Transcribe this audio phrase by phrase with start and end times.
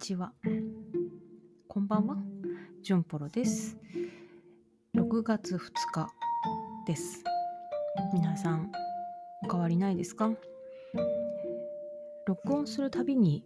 [0.00, 0.32] ちは。
[1.68, 2.16] こんばんは。
[2.82, 3.76] ジュンポロです。
[4.96, 5.58] 6月2
[5.92, 6.08] 日
[6.86, 7.22] です。
[8.14, 8.72] 皆さん、
[9.46, 10.30] お変わりないですか？
[12.26, 13.44] 録音するたびに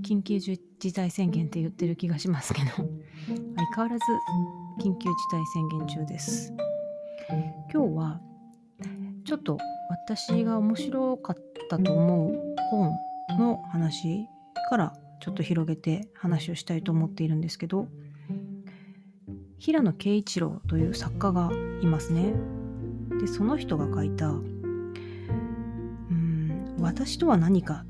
[0.00, 0.58] 緊急事
[0.94, 2.86] 態宣言って言ってる気がしますけど、相
[3.76, 4.04] 変わらず
[4.80, 6.50] 緊急事態宣言中です。
[7.70, 8.20] 今日は
[9.26, 9.58] ちょっと
[9.90, 11.36] 私が面白かっ
[11.68, 12.90] たと思う本
[13.38, 14.26] の話
[14.70, 17.88] からちょっと広げて話をしたいと思っているんですけど
[19.58, 21.50] 平野啓一郎という作家が
[21.80, 22.34] いますね。
[23.18, 24.42] でその人が書いた「う
[26.12, 27.86] ん私とは何か」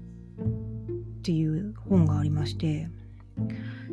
[1.18, 2.88] っていう本がありまして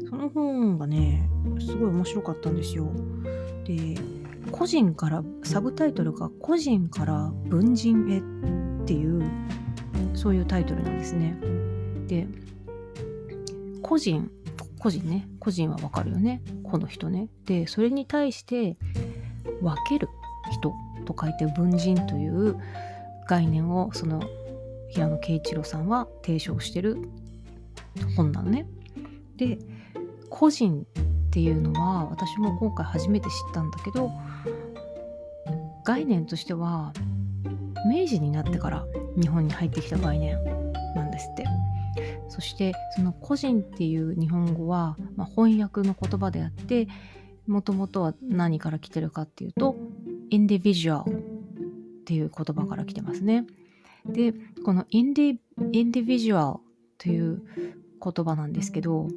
[0.08, 1.28] その本がね
[1.60, 2.94] すごい面白かったんですよ。
[3.66, 3.96] で
[4.52, 8.20] 個人からサブタイトルが「個人から文人へ」
[8.84, 9.24] っていう
[10.14, 11.36] そういうタイトルなんですね。
[12.06, 12.28] で
[13.92, 14.32] 個人
[14.80, 17.28] 個人ね個人はわかるよねこの人ね。
[17.46, 18.78] でそれに対して
[19.62, 20.08] 分ける
[20.50, 22.56] 人と書いて文人という
[23.28, 24.24] 概念をその
[24.92, 27.00] 平野啓一郎さんは提唱してる
[28.16, 28.66] 本なのね。
[29.36, 29.60] で
[30.30, 30.88] 個人
[31.28, 34.10] っていうのは私も今回初めて知ったんだけど
[35.84, 36.94] 概念としては
[37.92, 38.86] 明治になってから
[39.20, 40.42] 日本に入ってきた概念
[40.96, 41.51] なんですって。
[42.32, 46.88] そしてその個人っていう日本語は、まあ、翻訳の言葉であって
[47.48, 49.76] もともとは何から来てるかっていうと
[50.30, 51.24] インディビジュアルっ
[52.06, 53.46] ていう言葉から来てますね。
[54.06, 54.34] で
[54.66, 55.38] このインディ
[55.74, 56.60] インディビジュアル
[56.98, 57.44] という
[58.04, 59.08] 言葉なんですけど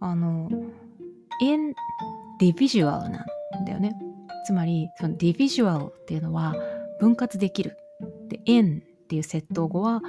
[0.00, 0.50] あの
[1.40, 1.72] イン
[2.38, 3.96] ディビジュアルなんだよね。
[4.46, 6.54] つまりそのディビジュアルっていうのは
[7.00, 7.76] 分割できる。
[8.28, 10.02] で、インっていう窃盗語は、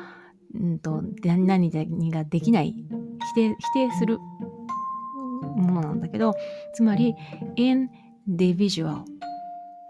[0.60, 4.20] うんと、何々ができない、否定、否定する
[5.56, 6.34] ものなんだけど、
[6.74, 7.16] つまり、
[7.56, 7.90] in
[8.28, 9.04] individual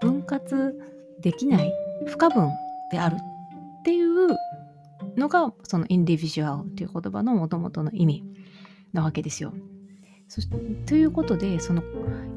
[0.01, 0.75] 分割
[1.21, 1.73] できない、
[2.05, 2.49] 不可分
[2.91, 4.35] であるっていう
[5.15, 8.23] のが、その individual っていう言葉の元々の意味
[8.93, 9.53] なわけですよ。
[10.27, 10.41] そ
[10.87, 11.83] ということでその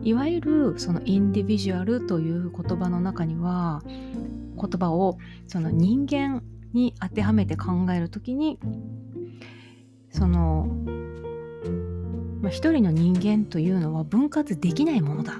[0.03, 5.16] いわゆるそのインディビジュアルという言葉の中には言葉を
[5.47, 6.42] その人間
[6.72, 8.58] に当てはめて考えるときに
[10.10, 10.68] その、
[12.40, 15.36] まあ、一人の人間というのは分割できないものだっ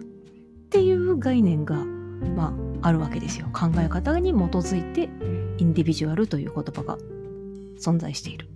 [0.70, 5.08] ていう概念が、まあ、あるわけですよ考え方に基づいて
[5.58, 6.98] インディビジュアルという言葉が
[7.80, 8.48] 存在している。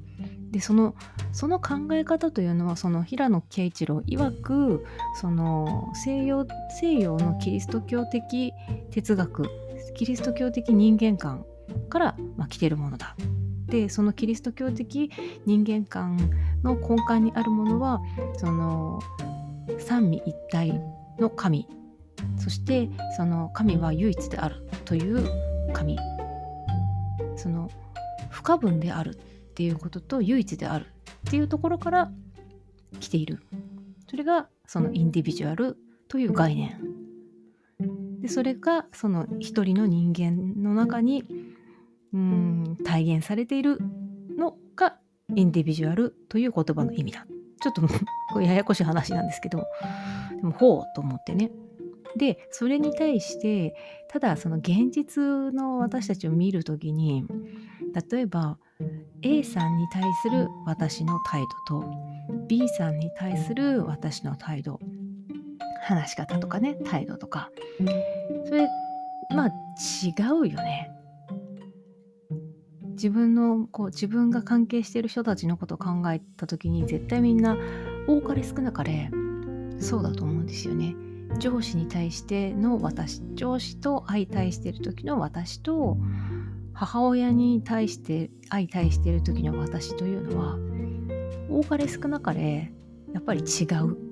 [0.52, 0.94] でその
[1.32, 4.84] その考え方というのはその平野啓一郎曰く
[5.18, 6.46] その西洋
[6.78, 8.52] 西洋のキリスト教的
[8.90, 9.48] 哲学
[9.96, 11.46] キリスト教的人間観
[11.88, 13.16] から、まあ、来てるものだ。
[13.66, 15.10] でそのキリスト教的
[15.46, 16.18] 人間観
[16.62, 18.02] の根幹にあるものは
[18.36, 19.00] その
[19.78, 20.80] 三位一体
[21.18, 21.66] の神。
[22.36, 25.26] そしてその神は唯一であるという
[25.72, 25.98] 神。
[27.36, 27.70] その
[28.28, 30.86] 不可分であるっていうことと唯一である
[31.26, 32.12] っていうところから
[33.00, 33.42] 来ている。
[34.08, 35.78] それがそのインディビジュアル
[36.08, 36.78] という概念。
[38.22, 41.24] でそれがその一人の人間の中に
[42.14, 43.78] うん体現されている
[44.36, 44.96] のが
[45.34, 47.26] インディビジュアルという言葉の意味だ。
[47.60, 47.72] ちょっ
[48.32, 49.64] とややこしい話なんですけど
[50.36, 51.50] でもほうと思ってね。
[52.16, 53.74] でそれに対して
[54.10, 55.22] ただその現実
[55.54, 57.24] の私たちを見る時に
[58.10, 58.58] 例えば
[59.22, 61.90] A さんに対する私の態度と
[62.48, 64.80] B さんに対する私の態度。
[65.82, 67.50] 話し方とかね態度とか。
[68.46, 68.68] それ
[69.34, 70.90] まあ違うよね。
[72.90, 77.56] 自分のこう自分が関係している人たちのことを考えた時に絶対みんな
[78.06, 79.10] 多かれ少なかれ
[79.78, 80.94] そうだと思うんですよね。
[81.38, 85.96] 上司に対しての私上司と相対している時の私と
[86.74, 90.58] 母親に対して相対している時の私というのは
[91.50, 92.72] 多かれ少なかれ
[93.14, 94.11] やっぱり違う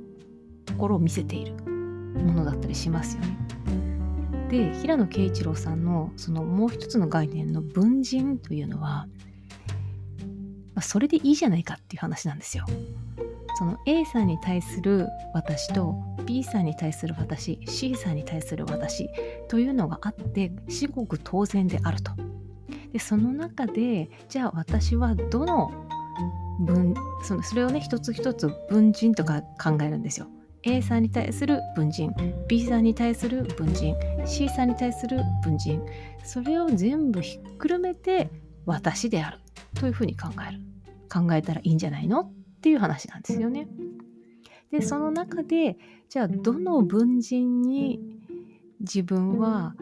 [0.65, 3.37] ところを見せているものだったりしますよね。
[4.51, 9.07] で平野啓一郎さんのそのもう一つの概念の文人というのは、
[10.75, 12.65] まあ、それでいいじゃないかっていう話なんですよ。
[13.57, 19.09] その A さんに対する私と B さんに対する私 C さんに対する私
[19.49, 22.13] というのがあって至極当然であると。
[22.93, 25.71] でその中でじゃあ私はどの
[26.61, 30.27] 文そのそれをね一つ一つ文人とか考えるんですよ。
[30.63, 32.13] A さんに対する文人
[32.49, 33.97] B さんに対する文人
[34.27, 35.83] C さんに対する文人
[36.23, 38.31] それを全部ひっくるめて
[38.67, 39.39] 私である。
[39.75, 40.61] というふうに考える。
[41.13, 42.21] 考えたらいいんじゃないの？
[42.21, 43.69] っていう話なんですよね。
[44.71, 45.77] でその中で
[46.09, 48.01] じゃあどの文人に
[48.81, 49.75] 自分は、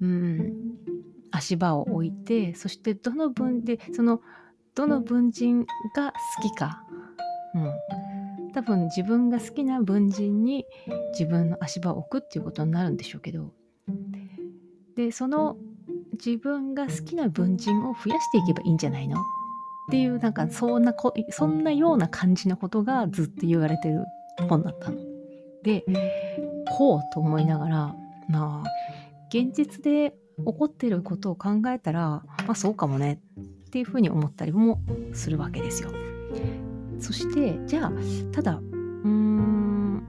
[0.00, 0.54] うん、
[1.30, 4.20] 足場を置いてそしてどの文でその
[4.74, 5.64] どの文人
[5.94, 6.82] が好きか、
[7.54, 7.72] うん、
[8.58, 10.66] 多分自分が好きな文人に
[11.12, 13.52] 自分の足場を置くっていうことになるんでしょうけど
[14.96, 15.56] でその
[16.14, 19.20] 自分が好きな文人を増やしていけばいいんじゃないの？
[19.20, 19.22] っ
[19.92, 24.04] ていうなんかそんなこそんなような感じのことがずっと言われてる
[24.48, 24.96] 本だったの。
[25.62, 25.84] で
[26.76, 27.94] こうと思いながら
[28.28, 28.68] まあ
[29.28, 33.20] 現実で起こってることを考えたらまあそうかもね
[33.66, 34.80] っていうふうに思ったりも
[35.12, 35.92] するわけですよ。
[36.98, 37.92] そしてじゃあ
[38.32, 40.02] ただうーん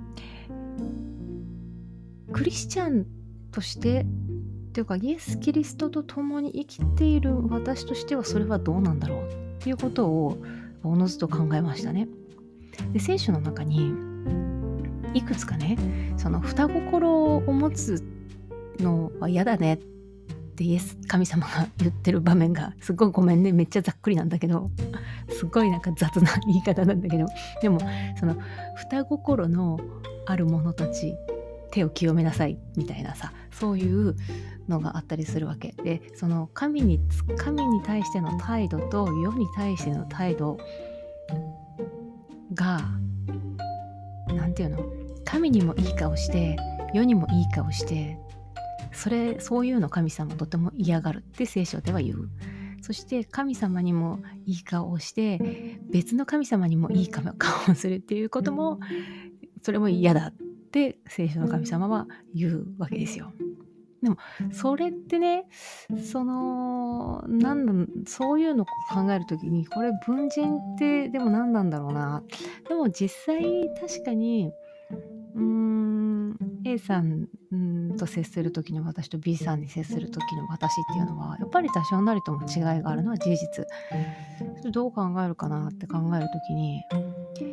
[2.31, 3.06] クリスチャン
[3.51, 9.24] としてっていうかイエス・キリストと共に生きている私としてはそれはどうなんだろうっ
[9.59, 10.38] ていうことを
[10.83, 12.07] おのずと考えましたね。
[12.94, 13.94] で聖書の中に
[15.13, 15.77] いくつかね
[16.18, 18.03] その双心を持つ
[18.80, 19.77] のは嫌だねっ
[20.59, 24.69] てイエス神様が言ってる場面がすごいごめんねめっちゃざっくりなんだけど
[25.29, 27.27] すごいなんか雑な言い方なんだけど
[27.61, 27.79] でも
[28.19, 28.35] その
[28.75, 29.79] 双心の
[30.25, 31.15] ある者たち
[31.71, 34.15] 手を清めなさいみたいなさそういう
[34.67, 35.73] のがあったりするわけ。
[35.83, 37.00] でその神に
[37.38, 40.57] 神に対しての態度と世に対しての態度
[42.53, 42.81] が
[44.27, 44.83] 何て言うの？
[45.25, 46.57] 神にもいい顔して
[46.94, 48.17] 世にもいい顔して
[49.00, 52.30] それそういうの神様とても嫌がるって聖書では言う
[52.81, 57.24] そして神様にもいい顔をして別の神様にもいい顔
[57.72, 58.81] をするっていうことも
[59.62, 60.34] それも嫌だっ
[60.72, 63.31] て聖書の神様は言うわけですよ。
[64.04, 64.18] でも
[64.51, 65.46] それってね
[66.12, 72.24] その何のそういうのを考える時にこれ文人ってでも何なんだろうな
[72.68, 74.51] でも実際確かに
[75.36, 75.78] うん
[76.69, 77.27] A さん
[77.98, 83.66] と接する時の私と B さんに接する時の私っていうのはやっぱり多少なりとも違いがあるのは事実。
[84.60, 86.83] それどう考えるかなって考える時に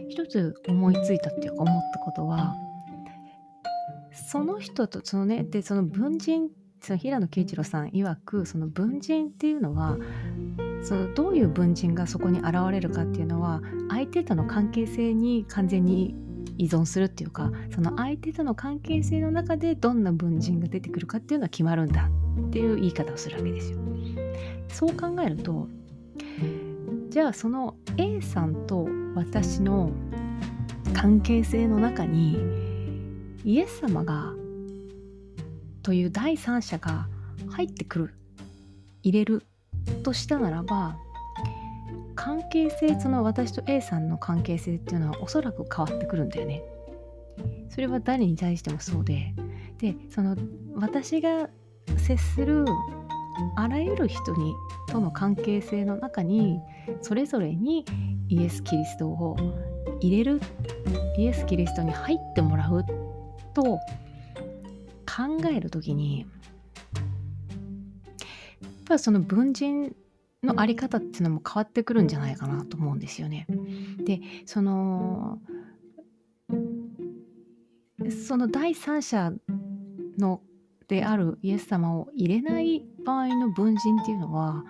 [0.09, 2.55] 一つ思いついたっていうか思ったことは
[4.13, 6.49] その人とそのねでその文人
[6.81, 9.97] その平野啓一郎さん曰くその文人っていうのは
[10.83, 16.15] そのどういう文人がそこに現れるかっていうのは相手との関係性に完全に
[16.59, 22.09] 依存するっていうかその相手との関係性の中でどんな文人が出てくるかっていうのは決まるんだ
[22.49, 23.79] っていう言い方をするわけですよ。
[24.69, 25.69] そう考えると
[27.09, 29.91] じゃあその A さんと私の
[30.93, 32.39] 関係性の中に
[33.45, 34.35] イエス様が
[35.83, 37.07] という第三者が
[37.49, 38.15] 入ってくる
[39.03, 39.45] 入れる
[40.03, 40.97] としたならば
[42.27, 46.61] 関係性その私と A さんの関係性っていうのはおそらく変わってくるんだよね。
[47.69, 49.33] それは誰に対してもそうで
[49.79, 50.37] でその
[50.75, 51.49] 私が
[51.97, 52.65] 接する
[53.55, 54.55] あらゆる人に
[54.89, 56.59] との関係性の中に
[57.01, 57.85] それぞれに
[58.29, 59.37] イエス・キリストを
[60.01, 60.41] 入れる
[61.17, 62.85] イエス・キリストに入ってもらう
[63.55, 63.81] と考
[65.49, 66.27] える時にや
[68.67, 69.95] っぱその文人
[70.47, 73.47] の在り方っていうのも変わってくるんじゃないかなと思うんですよね。
[74.05, 75.39] でその
[78.27, 79.33] その第三者
[80.19, 80.41] の
[80.89, 84.65] であるイエス様を入れない場合の文人っていうのは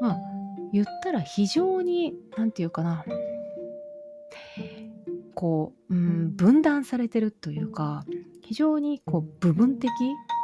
[0.00, 0.18] まあ
[0.72, 3.04] 言ったら非常に何て言うかな
[5.34, 8.04] こう、うん、分断されてるというか
[8.42, 9.90] 非常にこう部分的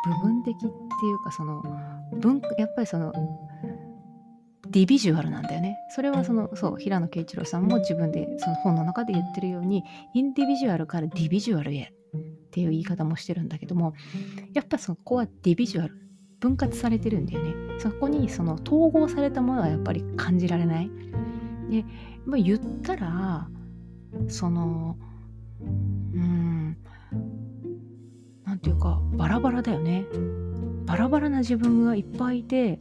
[0.05, 0.69] 部分的ってい
[1.13, 1.63] うかその
[2.19, 3.13] 文やっぱりその
[4.71, 5.77] ディビジュアルなんだよね。
[5.91, 9.83] それはそのそう平野啓一郎さんも自分でその本の中で言ってるように
[10.15, 13.95] インディビジュアルからディビジュアルへっていう言い方もしてるんだけども
[14.55, 15.95] やっぱそこはディビジュアル
[16.41, 17.55] 分割されてるんだよね。
[17.79, 20.91] そこにその統合されたものはやっぱり感じられない。
[21.71, 21.85] で、
[22.25, 23.49] まあ、言ったら
[24.29, 24.97] その
[25.61, 26.77] うん
[28.45, 30.07] 何て言うかバラバラだよね
[30.87, 32.81] バラバラな自分がいっぱいいて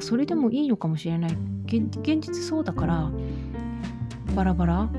[0.00, 1.36] それでもいいのかもしれない。
[1.66, 3.10] 現実そうだから
[4.34, 4.90] バラバラ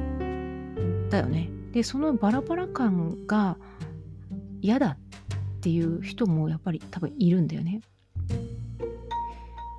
[1.10, 1.50] だよね。
[1.72, 3.58] でそのバラバラ感が
[4.62, 7.82] 嫌だっていう人もやっぱり多分いるんだよね。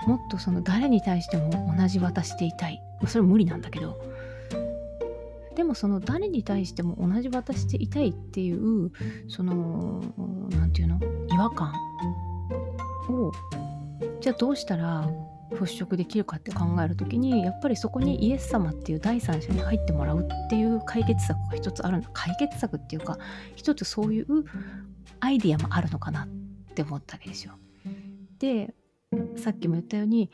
[0.06, 2.80] もっとその誰に対しても同じ渡していたい。
[3.06, 4.00] それは無理なんだけど。
[5.56, 8.92] でもその誰に対しても同じ渡していたいっていう
[9.26, 10.02] その
[10.50, 11.00] 何て言うの？
[11.34, 11.75] 違和感。
[13.09, 13.33] を
[14.21, 15.09] じゃあどうしたら
[15.50, 23.19] 払拭できるかって考える時にやっぱりそこにイエス様っていう第三者に入ってもらうっていう解決策が一つある解決策っていうか
[23.57, 24.27] 一つそういう
[25.21, 26.29] アイディアもあるのかなっ
[26.75, 27.55] て思ったわけですよ。
[28.38, 28.75] で
[29.37, 30.31] さっきも言ったように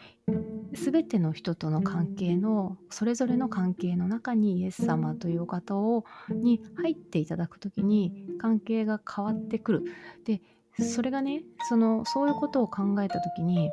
[0.72, 9.84] 全ての人との関係のそれぞれの関係の中にイエス様というお方をに入っていただく時に関係が変わってくる。
[10.24, 10.42] で
[10.80, 13.70] それがねそのそういうことを考えた時に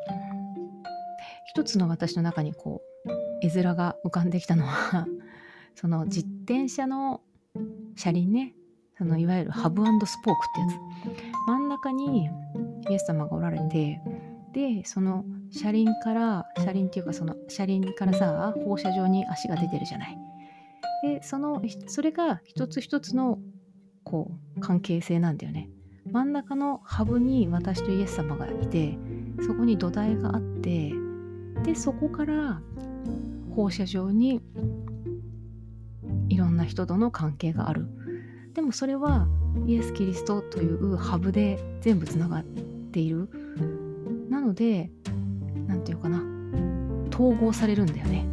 [1.48, 5.08] 一つの私の中にこう絵面が浮かんできたのは
[5.76, 7.22] その自転車の
[7.96, 8.56] 車輪ね
[8.98, 12.30] そのいわゆるハブスポークってやつ真ん中に
[12.90, 14.00] イエス様がおられて
[14.54, 20.18] でその車輪から車輪っていうかその車輪からさ放射状に足が出てるじゃない。
[21.04, 23.40] でそのそれが一つ一つの
[24.04, 25.71] こう関係性なんだよね。
[26.12, 28.98] 真ん中のハブに私とイエス様がいて
[29.46, 30.92] そこに土台があって
[31.64, 32.62] でそこから
[33.56, 34.42] 放射状に
[36.28, 37.88] いろんな人との関係がある。
[38.54, 39.28] でもそれは
[39.66, 43.30] イエス・キリストというハブで全部つながっている。
[44.30, 44.92] なので
[45.68, 46.24] 何て言うかな。
[47.14, 48.26] 統合されるんだよね。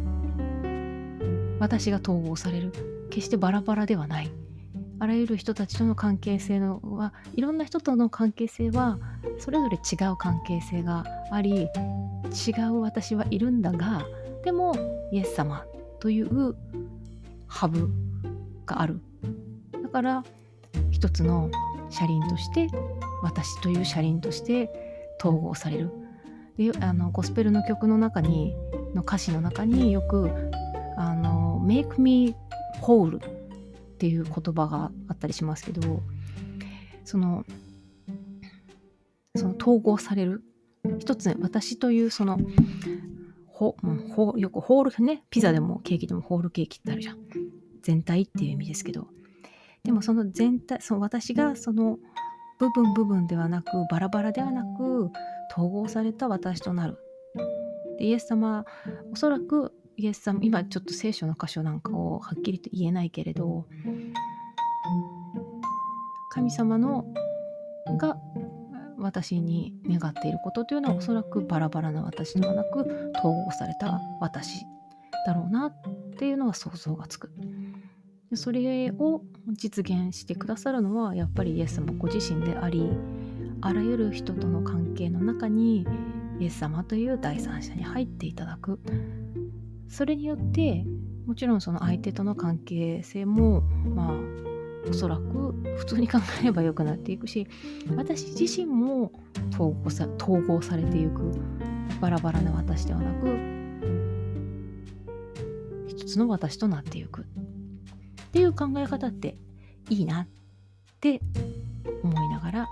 [1.59, 2.71] 私が統合される。
[3.09, 4.31] 決してバラバラではない。
[4.99, 8.99] あらゆる人たちとの関係性のはいろんな人との関係性は
[9.39, 14.05] それぞれ違う関係性があり違う私はいるんだが
[14.43, 14.73] でも
[15.11, 15.65] イエス様
[15.99, 16.55] という
[17.47, 17.89] ハブ
[18.65, 19.01] がある。
[19.81, 20.23] だから
[20.91, 21.49] 一つの
[21.89, 22.67] 車輪として
[23.23, 24.69] 私という車輪として
[25.19, 25.91] 統合される。
[26.57, 28.53] であのゴスペルの曲の中に
[28.93, 30.29] の歌詞の中によく
[30.97, 32.35] あの「Make me
[32.81, 33.19] whole」
[33.99, 36.01] っていう言葉があったりしますけど
[37.03, 37.43] その
[39.35, 40.41] その統合される。
[40.99, 42.39] 一つ私というその
[43.45, 43.75] ほ
[44.15, 47.17] ほよくホールねピザでもケーキでもホールケーキってあるじゃん。
[47.81, 49.09] 全体っていう意味ですけど。
[49.83, 51.99] でもその全体その私がその
[52.57, 55.11] 部分部分ではなくバラバラではなく
[55.51, 56.97] 統合された私となる。
[57.97, 58.65] でイエス様
[59.11, 63.65] おそらくイエス様今ちょっと聖書の箇所なんかをはっきりと言えないけれど
[66.31, 67.05] 神様の
[67.97, 68.17] が
[68.97, 74.65] 私に願っていることというのはおそらくバラバラな私ではなく統合された私
[75.25, 75.73] だろうなっ
[76.17, 77.29] ていうのは想像がつく。
[78.35, 82.87] それを実現してくださるのはやっぱりイエス様ご自身であり
[83.61, 85.87] あらゆる人との関係の中に
[86.39, 88.79] イエス様という第三者に入っていただく
[89.89, 90.85] それによって
[91.25, 97.47] もちろんその相手との関係性もまあおそらく普通に考えれば良くなっていくし
[97.95, 99.11] 私自身も
[99.51, 101.31] 統合さ統合されていく
[101.99, 103.59] バラバラな私ではなく
[105.87, 107.25] 一つの私となっていく。
[108.29, 109.37] っていう考え方って
[109.89, 110.27] いいなっ
[111.01, 111.19] て
[112.03, 112.67] 思いながら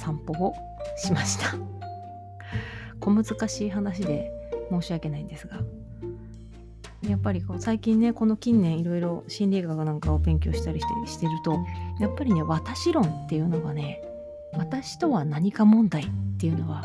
[0.00, 0.54] 散歩を
[0.96, 1.54] しました。
[3.00, 4.32] 小難しい話で
[4.70, 5.60] 申し訳ないんですが。
[7.08, 11.58] やっぱりこう最近ねこの近年いろいろ心理学なんかを勉強したりしてしてると
[12.00, 14.02] やっぱりね私論っていうのがね
[14.54, 16.06] 私とは何か問題っ
[16.38, 16.82] ていうのは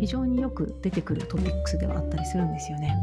[0.00, 2.96] 非常によく出てくるトピックスではあったりするんですよね。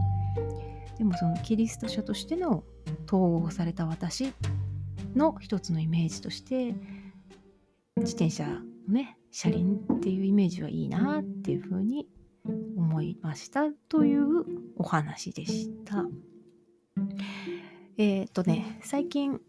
[0.97, 2.63] でもそのキリスト者としての
[3.07, 4.33] 統合された私
[5.15, 6.73] の一つのイメージとして
[7.97, 12.07] 自転車のね車輪っていうイメージはいいなっていうふうに
[12.77, 14.45] 思いましたという
[14.77, 16.05] お話でした。
[17.97, 19.39] えっ、ー、とね、最近、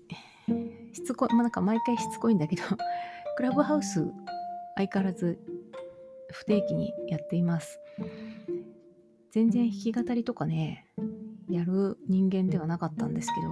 [0.93, 2.63] しつこい、まあ、なんか毎回しつこいんだけど、
[3.37, 4.13] クラブハウス、
[4.77, 5.39] 相変わらず
[6.33, 7.81] 不定期にやっています。
[9.31, 10.87] 全然弾き語りとかね、
[11.49, 13.49] やる人間ではなかったんですけど、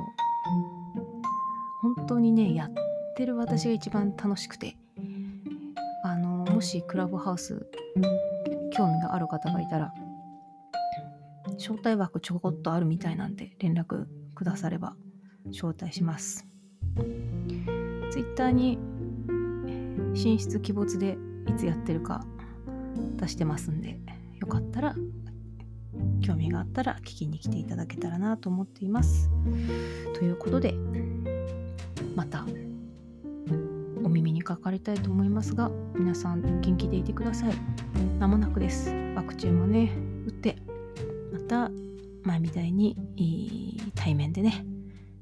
[1.83, 2.73] 本当にね、やっ
[3.17, 4.77] てる私が一番楽しくて、
[6.03, 7.67] あの、もしクラブハウス
[8.73, 9.93] 興味がある方がいたら、
[11.57, 14.97] 招待枠ちょこっとあるみたいなんで連絡くだされば
[15.47, 16.47] 招待します。
[18.11, 18.79] Twitter に
[20.15, 22.25] 進出鬼没でいつやってるか
[23.17, 24.01] 出してますんで、
[24.41, 24.95] よかったら
[26.21, 29.31] 興味があったら聞きに来ていただけたらなと思っています。
[30.15, 30.75] ということで、
[32.15, 32.45] また
[34.05, 37.55] お耳にかかりたいと思いますが、皆さん元気でいてください。
[38.19, 38.91] 間もなくです。
[39.15, 39.93] ワクチンもね、
[40.27, 40.57] 打って、
[41.33, 41.71] また
[42.25, 42.97] 前みたいに
[43.95, 44.65] 対面でね、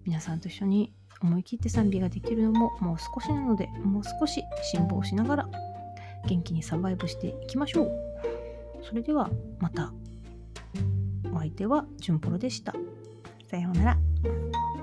[0.04, 5.48] 皆さんと一緒に思い切って賛美ができるのももう少しなので、もう少し辛抱しながら
[6.26, 7.92] 元気にサバイブしていきましょう。
[8.82, 9.92] それではまた
[11.32, 12.74] お相手はジュンポロでした。
[13.48, 14.75] さようなら。